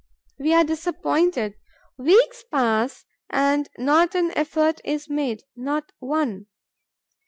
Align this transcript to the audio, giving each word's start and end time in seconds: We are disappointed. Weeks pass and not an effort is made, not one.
We 0.39 0.51
are 0.55 0.63
disappointed. 0.63 1.57
Weeks 1.95 2.43
pass 2.51 3.05
and 3.29 3.69
not 3.77 4.15
an 4.15 4.31
effort 4.35 4.81
is 4.83 5.07
made, 5.07 5.43
not 5.55 5.91
one. 5.99 6.47